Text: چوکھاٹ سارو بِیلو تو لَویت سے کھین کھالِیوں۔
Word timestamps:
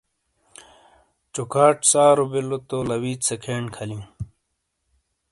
چوکھاٹ 1.33 1.77
سارو 1.91 2.25
بِیلو 2.31 2.57
تو 2.69 2.77
لَویت 2.89 3.19
سے 3.27 3.35
کھین 3.43 3.63
کھالِیوں۔ 3.75 4.07